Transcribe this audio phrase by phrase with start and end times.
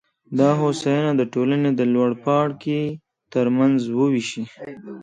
[0.39, 2.81] دا هوساینه د ټولنې د لوړپاړکي
[3.33, 4.43] ترمنځ ووېشي.